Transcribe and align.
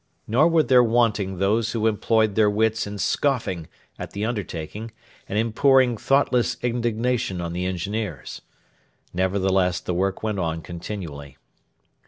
Nor 0.25 0.47
were 0.47 0.63
there 0.63 0.83
wanting 0.83 1.37
those 1.37 1.73
who 1.73 1.85
employed 1.85 2.33
their 2.33 2.49
wits 2.49 2.87
in 2.87 2.97
scoffing 2.97 3.67
at 3.99 4.13
the 4.13 4.25
undertaking 4.25 4.89
and 5.29 5.37
in 5.37 5.53
pouring 5.53 5.95
thoughtless 5.95 6.57
indignation 6.63 7.39
on 7.39 7.53
the 7.53 7.67
engineers. 7.67 8.41
Nevertheless 9.13 9.79
the 9.79 9.93
work 9.93 10.23
went 10.23 10.39
on 10.39 10.63
continually. 10.63 11.37